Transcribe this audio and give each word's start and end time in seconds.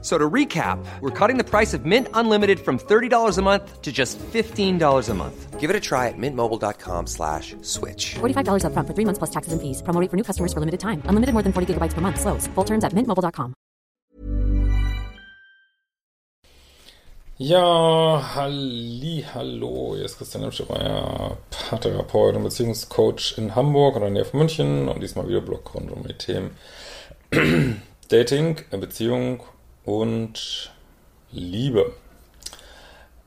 So 0.00 0.16
to 0.16 0.30
recap, 0.30 0.78
we're 1.00 1.10
cutting 1.10 1.38
the 1.38 1.44
price 1.44 1.74
of 1.74 1.84
Mint 1.84 2.06
Unlimited 2.14 2.60
from 2.60 2.78
$30 2.78 3.36
a 3.36 3.42
month 3.42 3.82
to 3.82 3.90
just 3.90 4.16
$15 4.32 5.08
a 5.08 5.14
month. 5.14 5.58
Give 5.58 5.70
it 5.70 5.74
a 5.74 5.80
try 5.80 6.06
at 6.06 6.14
mintmobile.com 6.16 7.08
slash 7.08 7.56
switch. 7.62 8.14
$45 8.20 8.64
up 8.64 8.72
front 8.74 8.86
for 8.86 8.94
three 8.94 9.04
months 9.04 9.18
plus 9.18 9.30
taxes 9.30 9.52
and 9.52 9.60
fees. 9.60 9.82
Promo 9.82 10.00
rate 10.00 10.08
for 10.08 10.16
new 10.16 10.22
customers 10.22 10.52
for 10.52 10.60
limited 10.60 10.78
time. 10.78 11.02
Unlimited 11.06 11.32
more 11.32 11.42
than 11.42 11.52
40 11.52 11.74
gigabytes 11.74 11.94
per 11.94 12.00
month. 12.00 12.20
Slows. 12.20 12.46
Full 12.54 12.64
terms 12.64 12.84
at 12.84 12.92
mintmobile.com. 12.92 13.54
Ja, 17.40 18.20
halli, 18.34 19.24
hallo, 19.32 19.94
hier 19.94 20.06
ist 20.06 20.16
Christian 20.18 20.42
Emschemeier, 20.42 21.36
Paartherapeut 21.50 22.34
und 22.34 22.42
Beziehungscoach 22.42 23.38
in 23.38 23.54
Hamburg 23.54 23.94
oder 23.94 24.08
in 24.08 24.16
der 24.16 24.24
von 24.24 24.40
München 24.40 24.88
und 24.88 25.00
diesmal 25.00 25.28
wieder 25.28 25.40
Blog 25.40 25.72
rund 25.72 25.92
um 25.92 26.02
die 26.02 26.14
Themen 26.14 26.56
Dating, 28.08 28.56
Beziehung 28.72 29.44
und 29.88 30.70
Liebe. 31.30 31.94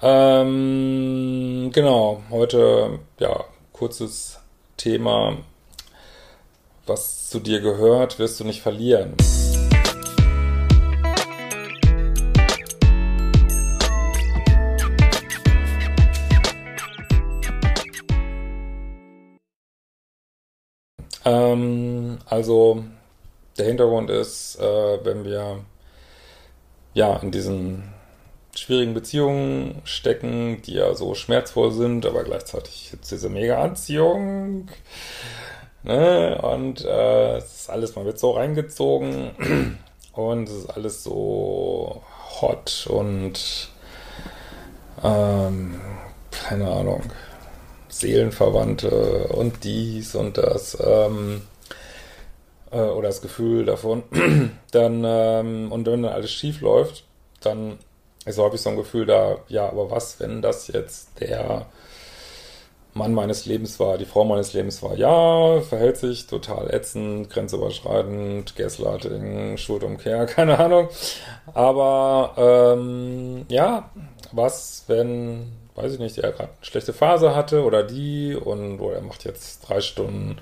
Ähm, 0.00 1.70
genau, 1.72 2.22
heute, 2.30 3.00
ja, 3.18 3.42
kurzes 3.72 4.38
Thema. 4.76 5.38
Was 6.86 7.28
zu 7.28 7.40
dir 7.40 7.60
gehört, 7.60 8.20
wirst 8.20 8.38
du 8.38 8.44
nicht 8.44 8.62
verlieren. 8.62 9.16
Ähm, 21.24 22.18
also, 22.26 22.84
der 23.58 23.66
Hintergrund 23.66 24.08
ist, 24.10 24.60
äh, 24.60 25.04
wenn 25.04 25.24
wir 25.24 25.64
ja, 26.94 27.16
in 27.16 27.30
diesen 27.30 27.82
schwierigen 28.54 28.94
Beziehungen 28.94 29.82
stecken, 29.84 30.62
die 30.62 30.74
ja 30.74 30.94
so 30.94 31.14
schmerzvoll 31.14 31.72
sind, 31.72 32.06
aber 32.06 32.24
gleichzeitig 32.24 32.92
jetzt 32.92 33.10
diese 33.10 33.28
mega 33.28 33.60
Anziehung. 33.60 34.68
Ne? 35.82 36.40
Und 36.40 36.84
äh, 36.84 37.36
es 37.36 37.60
ist 37.60 37.70
alles, 37.70 37.96
man 37.96 38.06
wird 38.06 38.18
so 38.18 38.30
reingezogen 38.30 39.78
und 40.12 40.48
es 40.48 40.54
ist 40.54 40.70
alles 40.70 41.02
so 41.02 42.02
hot 42.40 42.86
und 42.88 43.68
ähm, 45.02 45.80
keine 46.30 46.70
Ahnung, 46.70 47.02
Seelenverwandte 47.88 49.28
und 49.28 49.64
dies 49.64 50.14
und 50.14 50.38
das. 50.38 50.78
Ähm, 50.80 51.42
äh, 52.74 52.90
oder 52.90 53.08
das 53.08 53.22
Gefühl 53.22 53.64
davon, 53.64 54.02
dann, 54.72 55.04
ähm, 55.06 55.72
und 55.72 55.86
wenn 55.86 56.02
dann 56.02 56.12
alles 56.12 56.32
schief 56.32 56.60
läuft, 56.60 57.04
dann 57.40 57.78
ist 58.24 58.38
häufig 58.38 58.60
so 58.60 58.70
ein 58.70 58.76
Gefühl 58.76 59.06
da, 59.06 59.38
ja, 59.48 59.68
aber 59.68 59.90
was, 59.90 60.18
wenn 60.20 60.42
das 60.42 60.68
jetzt 60.68 61.20
der 61.20 61.66
Mann 62.94 63.12
meines 63.12 63.44
Lebens 63.44 63.78
war, 63.80 63.98
die 63.98 64.04
Frau 64.04 64.24
meines 64.24 64.52
Lebens 64.52 64.82
war, 64.82 64.94
ja, 64.96 65.60
verhält 65.60 65.96
sich 65.96 66.26
total 66.26 66.72
ätzend, 66.72 67.28
grenzüberschreitend, 67.28 68.56
Gaslighting, 68.56 69.56
Schuldumkehr, 69.56 70.26
keine 70.26 70.58
Ahnung. 70.58 70.88
Aber 71.52 72.76
ähm, 72.76 73.46
ja, 73.48 73.90
was, 74.32 74.84
wenn, 74.86 75.52
weiß 75.74 75.94
ich 75.94 75.98
nicht, 75.98 76.18
er 76.18 76.32
gerade 76.32 76.50
eine 76.50 76.64
schlechte 76.64 76.92
Phase 76.92 77.34
hatte 77.34 77.64
oder 77.64 77.82
die 77.82 78.34
und 78.34 78.80
oder 78.80 78.96
er 78.96 79.02
macht 79.02 79.24
jetzt 79.24 79.68
drei 79.68 79.80
Stunden 79.80 80.38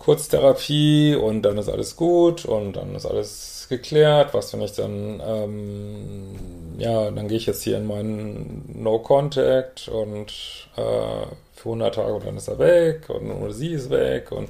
Kurztherapie 0.00 1.14
und 1.14 1.42
dann 1.42 1.58
ist 1.58 1.68
alles 1.68 1.94
gut 1.94 2.46
und 2.46 2.72
dann 2.72 2.94
ist 2.94 3.04
alles 3.04 3.66
geklärt. 3.68 4.32
Was 4.32 4.50
wenn 4.54 4.62
ich 4.62 4.72
dann, 4.72 5.22
ähm, 5.22 6.38
ja, 6.78 7.10
dann 7.10 7.28
gehe 7.28 7.36
ich 7.36 7.44
jetzt 7.44 7.62
hier 7.62 7.76
in 7.76 7.86
meinen 7.86 8.64
No 8.82 8.98
Contact 9.00 9.88
und 9.88 10.32
äh, 10.76 11.26
für 11.52 11.64
100 11.64 11.94
Tage 11.94 12.14
und 12.14 12.24
dann 12.24 12.38
ist 12.38 12.48
er 12.48 12.58
weg 12.58 13.10
und 13.10 13.30
oder 13.30 13.52
sie 13.52 13.72
ist 13.72 13.90
weg 13.90 14.32
und 14.32 14.48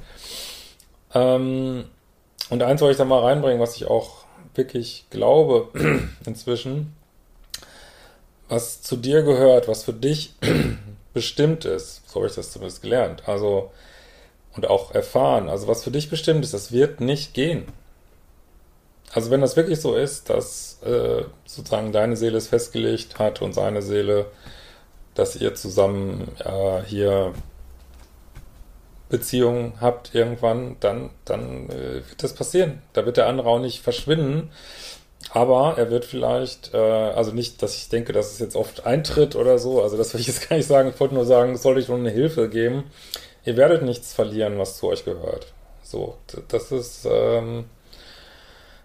ähm, 1.14 1.84
und 2.50 2.62
eins 2.62 2.80
wollte 2.80 2.92
ich 2.92 2.98
da 2.98 3.04
mal 3.04 3.18
reinbringen, 3.18 3.60
was 3.60 3.74
ich 3.74 3.86
auch 3.86 4.24
wirklich 4.54 5.06
glaube 5.10 5.68
inzwischen, 6.26 6.94
was 8.48 8.82
zu 8.82 8.96
dir 8.96 9.22
gehört, 9.22 9.66
was 9.66 9.82
für 9.82 9.92
dich 9.92 10.34
bestimmt 11.12 11.64
ist. 11.64 12.08
So 12.08 12.20
habe 12.20 12.28
ich 12.28 12.36
das 12.36 12.52
zumindest 12.52 12.82
gelernt. 12.82 13.24
Also 13.26 13.72
und 14.56 14.68
auch 14.68 14.94
erfahren. 14.94 15.48
Also 15.48 15.68
was 15.68 15.84
für 15.84 15.90
dich 15.90 16.10
bestimmt 16.10 16.44
ist, 16.44 16.54
das 16.54 16.72
wird 16.72 17.00
nicht 17.00 17.34
gehen. 17.34 17.66
Also 19.12 19.30
wenn 19.30 19.40
das 19.40 19.56
wirklich 19.56 19.80
so 19.80 19.96
ist, 19.96 20.30
dass 20.30 20.80
äh, 20.82 21.24
sozusagen 21.44 21.92
deine 21.92 22.16
Seele 22.16 22.38
es 22.38 22.48
festgelegt 22.48 23.18
hat 23.18 23.42
und 23.42 23.54
seine 23.54 23.82
Seele, 23.82 24.26
dass 25.14 25.36
ihr 25.36 25.54
zusammen 25.54 26.28
äh, 26.44 26.82
hier 26.86 27.34
Beziehungen 29.08 29.74
habt 29.80 30.14
irgendwann, 30.14 30.76
dann, 30.78 31.10
dann 31.24 31.68
äh, 31.68 32.08
wird 32.08 32.22
das 32.22 32.34
passieren. 32.34 32.82
Da 32.92 33.04
wird 33.04 33.16
der 33.16 33.26
andere 33.26 33.48
auch 33.48 33.58
nicht 33.58 33.82
verschwinden. 33.82 34.50
Aber 35.32 35.74
er 35.76 35.90
wird 35.90 36.04
vielleicht, 36.04 36.72
äh, 36.72 36.78
also 36.78 37.32
nicht, 37.32 37.62
dass 37.62 37.76
ich 37.76 37.88
denke, 37.88 38.12
dass 38.12 38.32
es 38.32 38.38
jetzt 38.38 38.56
oft 38.56 38.86
eintritt 38.86 39.36
oder 39.36 39.58
so, 39.58 39.82
also 39.82 39.96
das 39.96 40.14
will 40.14 40.20
ich 40.20 40.28
jetzt 40.28 40.48
gar 40.48 40.56
nicht 40.56 40.66
sagen, 40.66 40.88
ich 40.88 40.98
wollte 40.98 41.14
nur 41.14 41.26
sagen, 41.26 41.54
es 41.54 41.62
sollte 41.62 41.80
ich 41.80 41.88
nur 41.88 41.98
eine 41.98 42.10
Hilfe 42.10 42.48
geben, 42.48 42.84
ihr 43.44 43.56
werdet 43.56 43.82
nichts 43.82 44.12
verlieren, 44.12 44.58
was 44.58 44.78
zu 44.78 44.88
euch 44.88 45.04
gehört. 45.04 45.52
So, 45.82 46.16
das 46.48 46.72
ist, 46.72 47.06
ähm, 47.10 47.64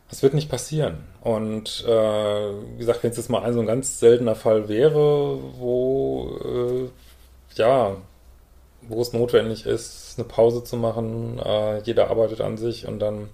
das 0.09 0.23
wird 0.23 0.33
nicht 0.33 0.49
passieren. 0.49 1.05
Und 1.21 1.83
äh, 1.87 1.89
wie 1.91 2.77
gesagt, 2.77 3.03
wenn 3.03 3.11
es 3.11 3.17
jetzt 3.17 3.29
mal 3.29 3.43
ein 3.43 3.53
so 3.53 3.59
ein 3.59 3.67
ganz 3.67 3.99
seltener 3.99 4.35
Fall 4.35 4.69
wäre, 4.69 5.39
wo 5.57 6.39
äh, 6.43 6.89
ja, 7.57 7.97
wo 8.81 9.01
es 9.01 9.13
notwendig 9.13 9.65
ist, 9.65 10.15
eine 10.17 10.27
Pause 10.27 10.63
zu 10.63 10.77
machen, 10.77 11.39
äh, 11.43 11.79
jeder 11.81 12.09
arbeitet 12.09 12.41
an 12.41 12.57
sich 12.57 12.87
und 12.87 12.99
dann 12.99 13.29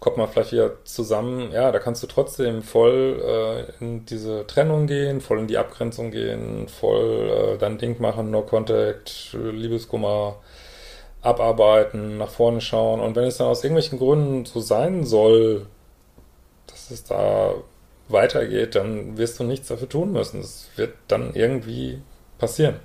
kommt 0.00 0.16
man 0.16 0.28
vielleicht 0.28 0.52
wieder 0.52 0.84
zusammen, 0.84 1.50
ja, 1.52 1.72
da 1.72 1.78
kannst 1.78 2.02
du 2.02 2.06
trotzdem 2.06 2.62
voll 2.62 3.22
äh, 3.80 3.84
in 3.84 4.06
diese 4.06 4.46
Trennung 4.46 4.86
gehen, 4.86 5.20
voll 5.20 5.40
in 5.40 5.48
die 5.48 5.58
Abgrenzung 5.58 6.10
gehen, 6.10 6.68
voll 6.68 7.54
äh, 7.54 7.58
dein 7.58 7.78
Ding 7.78 8.00
machen, 8.00 8.30
No 8.30 8.42
Contact, 8.42 9.32
Liebeskummer 9.32 10.36
abarbeiten, 11.20 12.16
nach 12.18 12.30
vorne 12.30 12.60
schauen. 12.60 13.00
Und 13.00 13.16
wenn 13.16 13.24
es 13.24 13.38
dann 13.38 13.48
aus 13.48 13.64
irgendwelchen 13.64 13.98
Gründen 13.98 14.44
so 14.44 14.60
sein 14.60 15.04
soll, 15.04 15.66
dass 16.68 16.92
es 16.92 17.04
da 17.04 17.54
weitergeht, 18.08 18.76
dann 18.76 19.18
wirst 19.18 19.40
du 19.40 19.44
nichts 19.44 19.68
dafür 19.68 19.88
tun 19.88 20.12
müssen. 20.12 20.40
Es 20.40 20.68
wird 20.76 20.94
dann 21.08 21.34
irgendwie 21.34 22.00
passieren. 22.38 22.76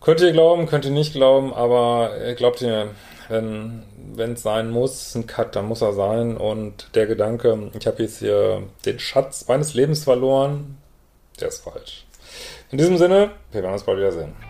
Könnt 0.00 0.20
ihr 0.20 0.32
glauben, 0.32 0.66
könnt 0.66 0.84
ihr 0.84 0.92
nicht 0.92 1.12
glauben, 1.12 1.52
aber 1.52 2.12
glaubt 2.36 2.62
ihr, 2.62 2.90
wenn 3.30 4.32
es 4.32 4.42
sein 4.42 4.70
muss, 4.70 5.14
ein 5.14 5.26
Cut, 5.26 5.56
dann 5.56 5.66
muss 5.66 5.82
er 5.82 5.92
sein. 5.92 6.36
Und 6.36 6.94
der 6.94 7.06
Gedanke, 7.06 7.70
ich 7.78 7.86
habe 7.86 8.02
jetzt 8.02 8.18
hier 8.18 8.62
den 8.84 8.98
Schatz 8.98 9.46
meines 9.48 9.74
Lebens 9.74 10.04
verloren, 10.04 10.78
der 11.40 11.48
ist 11.48 11.62
falsch. 11.62 12.06
In 12.70 12.78
diesem 12.78 12.98
Sinne, 12.98 13.30
wir 13.52 13.62
werden 13.62 13.72
uns 13.72 13.84
bald 13.84 13.98
wiedersehen. 13.98 14.49